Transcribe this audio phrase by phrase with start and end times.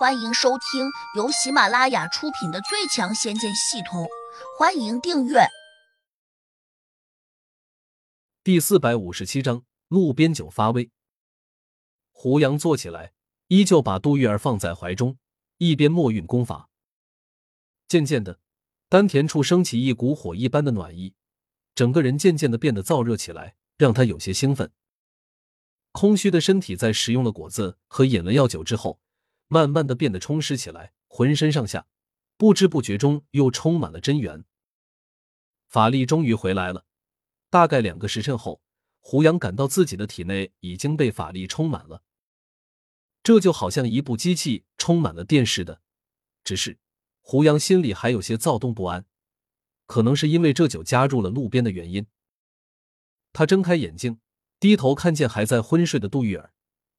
[0.00, 4.04] 欢迎收听由喜马拉雅出品的《最强仙剑系统》，
[4.58, 5.40] 欢迎订阅。
[8.42, 10.90] 第四百五十七章，路边酒发威。
[12.12, 13.12] 胡杨坐起来，
[13.48, 15.18] 依旧把杜玉儿放在怀中，
[15.58, 16.70] 一边默运功法。
[17.86, 18.40] 渐渐的，
[18.88, 21.14] 丹田处升起一股火一般的暖意，
[21.74, 24.72] 整个人渐渐的变得燥热起来，让他有些兴奋。
[25.92, 28.98] 空虚的身体在食用了果子和饮了药酒之后。
[29.52, 31.88] 慢慢的变得充实起来，浑身上下
[32.36, 34.44] 不知不觉中又充满了真元，
[35.66, 36.86] 法力终于回来了。
[37.50, 38.62] 大概两个时辰后，
[39.00, 42.04] 胡杨感到自己的体内已经被法力充满了，
[43.24, 45.80] 这就好像一部机器充满了电似的。
[46.44, 46.78] 只是
[47.20, 49.04] 胡杨心里还有些躁动不安，
[49.86, 52.06] 可能是因为这酒加入了路边的原因。
[53.32, 54.20] 他睁开眼睛，
[54.60, 56.52] 低头看见还在昏睡的杜玉儿，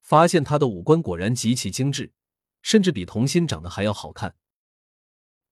[0.00, 2.12] 发现她的五官果然极其精致。
[2.62, 4.36] 甚至比童心长得还要好看。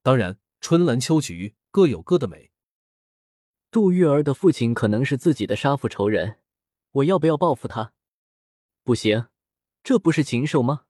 [0.02, 2.50] 当然，春兰秋菊各有各的美。
[3.70, 6.40] 杜玉儿的父亲可能是自己的杀父仇人，
[6.92, 7.92] 我要不要报复他？
[8.82, 9.28] 不行，
[9.82, 10.86] 这不是禽兽吗？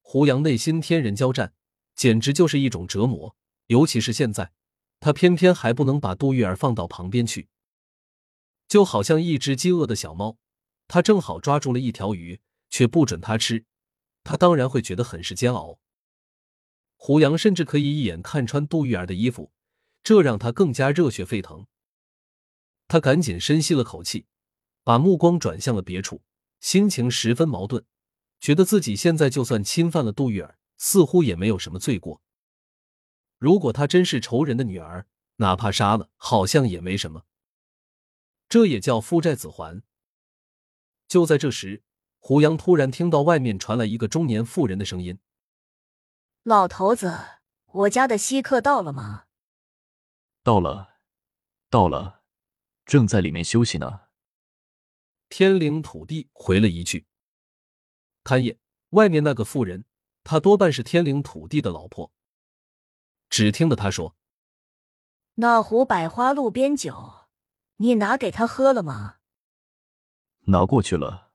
[0.00, 1.54] 胡杨内心天人交战，
[1.94, 3.36] 简直就是一种折磨。
[3.66, 4.52] 尤其是现在，
[4.98, 7.48] 他偏偏还不能把杜玉儿放到旁边去，
[8.66, 10.38] 就好像一只饥饿的小猫，
[10.88, 13.66] 他正好抓住了一条鱼，却不准他吃。
[14.22, 15.78] 他当然会觉得很是煎熬。
[16.96, 19.52] 胡杨甚至可以一眼看穿杜玉儿的衣服，
[20.02, 21.66] 这让他更加热血沸腾。
[22.88, 24.26] 他赶紧深吸了口气，
[24.84, 26.22] 把目光转向了别处，
[26.60, 27.86] 心情十分矛盾，
[28.38, 32.20] 觉得自己现在就算侵犯了杜玉儿，似乎也没有什么罪过。
[33.38, 37.24] 如果她真是仇人的女儿，哪怕杀了，好像也没什么。
[38.48, 39.82] 这也叫父债子还。
[41.08, 41.82] 就在这时。
[42.22, 45.18] 胡杨突然听到外面传来一个中年妇人的声音
[46.44, 47.18] ：“老头子，
[47.64, 49.24] 我家的稀客到了吗
[50.44, 50.98] ？”“到了，
[51.70, 52.22] 到了，
[52.84, 54.02] 正在里面休息呢。”
[55.30, 57.06] 天灵土地回了一句。
[58.22, 58.58] 看夜，
[58.90, 59.86] 外面那个妇人，
[60.22, 62.12] 她多半是天灵土地的老婆。
[63.30, 64.14] 只听得他说
[65.36, 67.28] ：“那壶百花路边酒，
[67.76, 69.16] 你拿给他喝了吗
[70.46, 71.28] ？”“拿过去了。”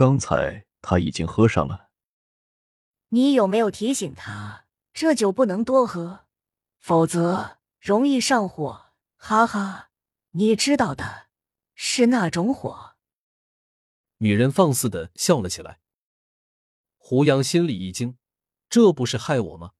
[0.00, 1.90] 刚才他已经喝上了。
[3.10, 6.24] 你有没有提醒他，这酒不能多喝，
[6.78, 8.94] 否则容易上火？
[9.16, 9.90] 哈哈，
[10.30, 11.28] 你知道的，
[11.74, 12.96] 是那种火。
[14.20, 15.80] 女人放肆的笑了起来。
[16.96, 18.16] 胡杨心里一惊，
[18.70, 19.72] 这不是害我吗？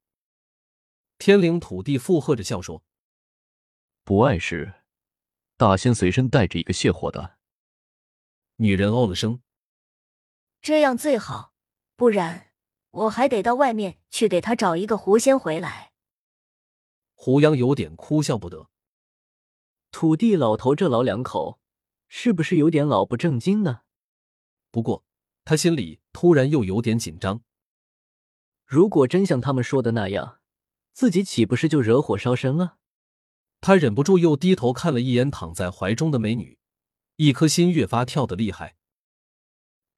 [1.16, 2.84] 天灵土地附和着笑说
[4.04, 4.82] ：“不碍事，
[5.56, 7.38] 大仙随身带着一个泻火的。”
[8.56, 9.40] 女人哦了声。
[10.62, 11.54] 这样最好，
[11.96, 12.48] 不然
[12.90, 15.92] 我还得到外面去给他找一个狐仙回来。
[17.14, 18.68] 胡杨有点哭笑不得，
[19.90, 21.60] 土地老头这老两口
[22.08, 23.82] 是不是有点老不正经呢？
[24.70, 25.04] 不过
[25.44, 27.42] 他心里突然又有点紧张。
[28.66, 30.40] 如果真像他们说的那样，
[30.92, 32.76] 自己岂不是就惹火烧身了？
[33.60, 36.58] 他忍不住又低头看了一眼躺在怀中的美女，
[37.16, 38.76] 一颗心越发跳得厉害。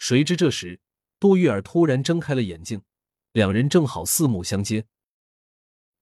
[0.02, 0.80] 谁知这时，
[1.20, 2.82] 杜玉儿突然睁开了眼睛，
[3.30, 4.84] 两人正好四目相接。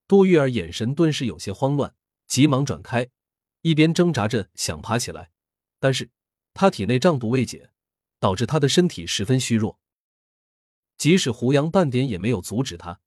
[0.07, 1.93] 杜玉儿眼神顿时有些慌乱，
[2.25, 3.11] 急忙转开，
[3.61, 5.29] 一边挣扎着想爬起来，
[5.79, 6.09] 但是
[6.55, 7.69] 她体内胀毒未解，
[8.19, 9.79] 导致她的身体十分虚弱。
[10.97, 13.01] 即使胡杨半点也没有阻止她，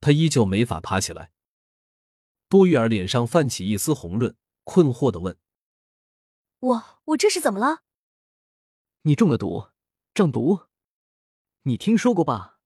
[0.00, 1.30] 她依旧没法爬起来。
[2.48, 5.36] 杜玉儿脸上泛起一丝红润，困惑的问
[6.60, 7.82] ：“我我这是怎么了？
[9.02, 9.68] 你中了毒？”
[10.18, 10.62] 中毒，
[11.62, 12.58] 你听说过吧？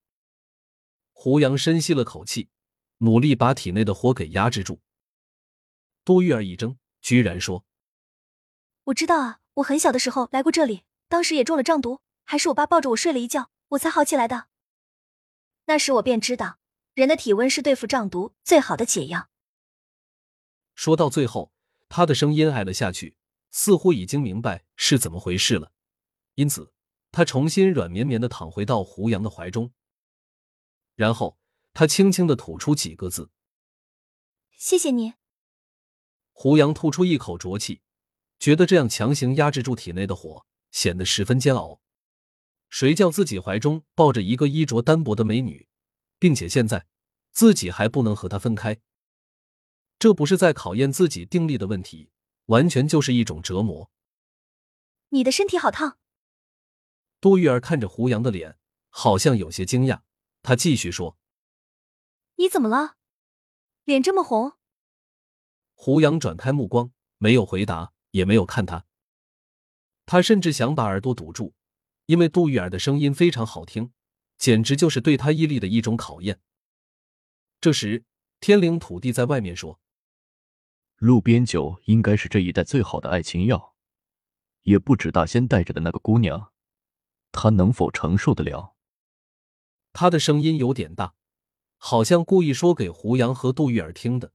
[1.11, 2.49] 胡杨深吸了口气，
[2.97, 4.81] 努力把体内的火给压制住。
[6.03, 7.63] 杜玉儿一怔，居然说
[8.85, 14.47] ：“我知道啊，我很小的时候来过这里，当时也中了胀毒，还是我爸抱着我睡了一觉，我才好起来的。
[15.65, 16.57] 那时我便知道，
[16.95, 19.29] 人的体温是对付胀毒最好的解药。”
[20.73, 21.53] 说到最后，
[21.87, 23.15] 他的声音矮了下去，
[23.51, 25.71] 似乎已经明白是怎么回事了，
[26.33, 26.72] 因此。
[27.13, 29.71] 他重新软绵绵的躺回到胡杨的怀中，
[30.95, 31.37] 然后
[31.71, 33.29] 他轻轻的吐出几个字
[34.57, 35.13] ：“谢谢你。”
[36.33, 37.83] 胡杨吐出一口浊气，
[38.39, 41.79] 觉得这样强行压制住体内的火显得十分煎熬。
[42.67, 45.69] 谁叫自己怀中抱着一个衣着单薄的美女，
[46.17, 46.87] 并且现在
[47.31, 48.81] 自己还不能和她分开，
[49.99, 52.09] 这不是在考验自己定力的问题，
[52.45, 53.91] 完全就是一种折磨。
[55.09, 55.99] 你的身体好烫。
[57.23, 58.57] 杜玉儿看着胡杨的脸，
[58.89, 60.01] 好像有些惊讶。
[60.41, 61.17] 他继续说
[62.35, 62.97] ：“你怎么了？
[63.85, 64.57] 脸这么红？
[65.73, 68.85] 胡杨转开目光，没有回答，也没有看他。
[70.05, 71.53] 他甚至想把耳朵堵住，
[72.07, 73.93] 因为杜玉儿的声音非常好听，
[74.37, 76.41] 简直就是对他毅力的一种考验。
[77.61, 78.03] 这时，
[78.41, 79.79] 天灵土地在外面说
[80.99, 83.77] ：“路边酒应该是这一带最好的爱情药，
[84.63, 86.51] 也不止大仙带着的那个姑娘，
[87.33, 88.77] 她能否承受得了？”
[89.91, 91.13] 他的声音有点大，
[91.75, 94.31] 好像故意说给胡杨和杜玉儿听的，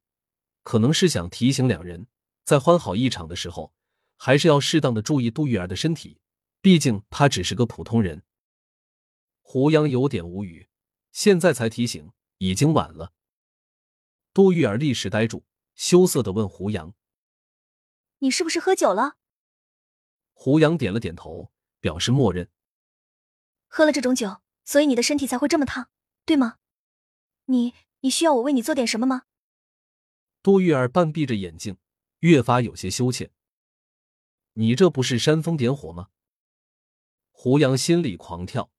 [0.63, 2.07] 可能是想提醒两人，
[2.45, 3.73] 在欢好一场的时候，
[4.17, 6.21] 还是要适当的注意杜玉儿的身体，
[6.61, 8.23] 毕竟她只是个普通人。
[9.41, 10.69] 胡杨有点无语，
[11.11, 13.13] 现在才提醒，已经晚了。
[14.33, 16.95] 杜玉儿立时呆住，羞涩的问胡杨
[18.21, 19.17] ：“你是不是喝酒了？”
[20.35, 21.51] 胡杨点了点头，
[21.81, 22.49] 表示默认。
[23.69, 24.39] 喝了这种酒。
[24.65, 25.89] 所以你的身体才会这么烫，
[26.27, 26.59] 对吗？
[27.47, 29.23] 你你需要我为你做点什么吗？
[30.43, 31.79] 杜玉儿半闭着眼睛，
[32.19, 33.31] 越发有些羞怯。
[34.53, 36.09] 你这不是煽风点火吗？
[37.31, 38.71] 胡杨心里狂跳，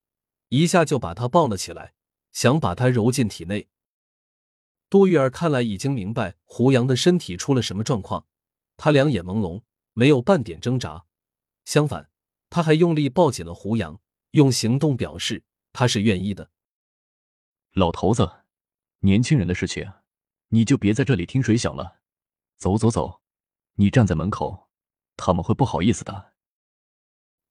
[0.50, 1.94] 一下就把他抱了起来，
[2.30, 3.68] 想把他揉进体内。
[4.88, 8.26] 杜玉儿看来已经明白胡杨的身体出了什么状况，
[8.76, 11.04] 他两眼朦胧，没有半点挣扎，
[11.64, 12.08] 相反，
[12.48, 14.00] 他还用力抱紧了胡杨，
[14.32, 15.44] 用行动表示。
[15.72, 16.50] 他是愿意的，
[17.74, 18.42] 老头子，
[19.02, 19.92] 年轻人的事情，
[20.48, 22.00] 你就别在这里听谁响了。
[22.56, 23.22] 走走走，
[23.74, 24.68] 你站在门口，
[25.16, 26.32] 他们会不好意思的。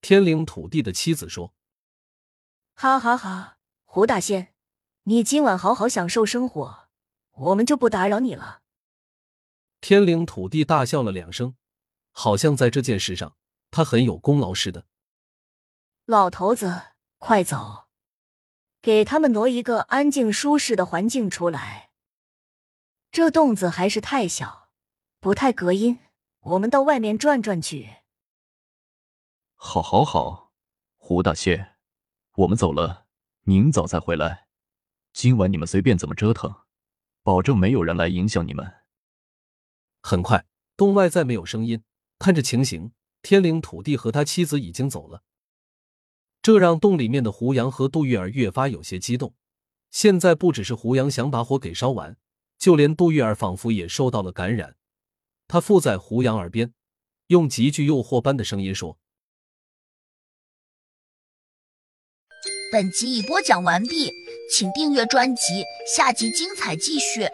[0.02, 1.56] 天灵土地的妻子说
[2.76, 4.54] ：“哈哈哈，胡大仙，
[5.04, 6.90] 你今晚好好享受生活，
[7.32, 8.64] 我们就不打扰你了。”
[9.80, 11.56] 天灵土地大笑了两声，
[12.12, 13.38] 好像在这件事上
[13.72, 14.89] 他很有功劳似的。
[16.10, 17.86] 老头子，快走。
[18.82, 21.92] 给他们挪一个安静舒适的环境出来。
[23.12, 24.72] 这洞子还是太小，
[25.20, 26.00] 不太隔音。
[26.40, 27.98] 我们到外面转转去。
[29.54, 30.52] 好，好，好，
[30.98, 31.76] 胡大仙，
[32.38, 33.06] 我们走了，
[33.42, 34.48] 明早再回来。
[35.14, 36.64] 今晚你们随便怎么折腾，
[37.22, 38.78] 保证没有人来影响你们。
[40.02, 41.84] 很快，洞外再没有声音。
[42.18, 45.22] 看着情形，天灵土地和他妻子已经走了。
[46.42, 49.34] 这让洞里面的胡杨和杜玉儿越发有些激动。
[49.92, 52.16] 现在不只是胡杨想把火给烧完，
[52.58, 54.76] 就连杜玉儿仿佛也受到了感染。
[55.48, 56.74] 他附在胡杨耳边，
[57.28, 59.00] 用极具诱惑般的声音说
[62.72, 64.12] ：“本集已播讲完毕，
[64.52, 65.64] 请订阅专辑，
[65.96, 67.28] 下集精彩继续。”